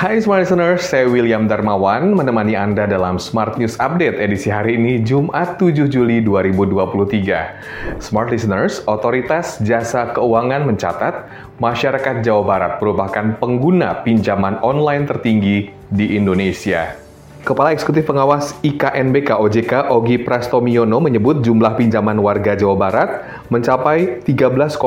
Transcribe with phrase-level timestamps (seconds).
[0.00, 5.04] Hai Smart Listeners, saya William Darmawan menemani Anda dalam Smart News Update edisi hari ini
[5.04, 8.00] Jumat 7 Juli 2023.
[8.00, 11.28] Smart Listeners, Otoritas Jasa Keuangan mencatat
[11.60, 16.96] masyarakat Jawa Barat merupakan pengguna pinjaman online tertinggi di Indonesia.
[17.44, 23.10] Kepala Eksekutif Pengawas IKNBK OJK Ogi Prastomiono menyebut jumlah pinjaman warga Jawa Barat
[23.52, 24.80] mencapai 13,8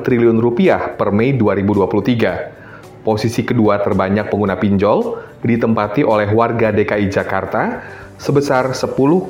[0.00, 2.67] triliun rupiah per Mei 2023.
[3.08, 7.80] Posisi kedua terbanyak pengguna pinjol ditempati oleh warga DKI Jakarta
[8.20, 9.24] sebesar 10,5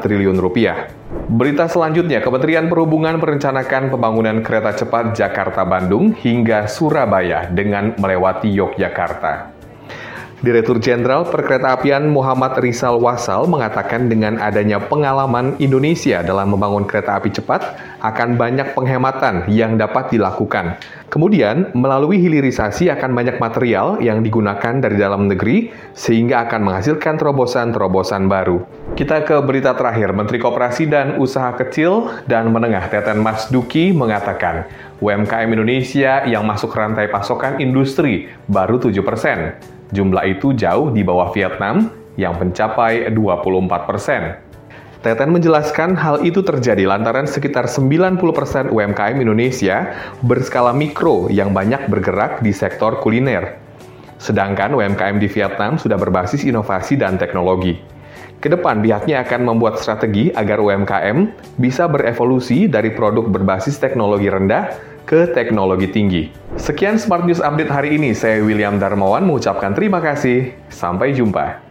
[0.00, 0.88] triliun rupiah.
[1.28, 9.55] Berita selanjutnya, Kementerian Perhubungan merencanakan pembangunan kereta cepat Jakarta-Bandung hingga Surabaya dengan melewati Yogyakarta.
[10.36, 17.32] Direktur Jenderal Perkeretaapian Muhammad Rizal Wasal mengatakan dengan adanya pengalaman Indonesia dalam membangun kereta api
[17.32, 17.64] cepat
[18.04, 20.76] akan banyak penghematan yang dapat dilakukan.
[21.08, 28.28] Kemudian, melalui hilirisasi akan banyak material yang digunakan dari dalam negeri sehingga akan menghasilkan terobosan-terobosan
[28.28, 28.60] baru.
[28.92, 34.68] Kita ke berita terakhir, Menteri Koperasi dan Usaha Kecil dan Menengah Teten Mas Duki mengatakan
[35.00, 39.56] UMKM Indonesia yang masuk rantai pasokan industri baru 7 persen.
[39.94, 44.22] Jumlah itu jauh di bawah Vietnam yang mencapai 24 persen.
[45.04, 52.42] Teten menjelaskan hal itu terjadi lantaran sekitar 90% UMKM Indonesia berskala mikro yang banyak bergerak
[52.42, 53.54] di sektor kuliner.
[54.18, 57.78] Sedangkan UMKM di Vietnam sudah berbasis inovasi dan teknologi.
[58.42, 61.18] Ke depan pihaknya akan membuat strategi agar UMKM
[61.54, 64.74] bisa berevolusi dari produk berbasis teknologi rendah
[65.06, 66.45] ke teknologi tinggi.
[66.56, 68.16] Sekian Smart News Update hari ini.
[68.16, 70.56] Saya William Darmawan mengucapkan terima kasih.
[70.72, 71.66] Sampai jumpa.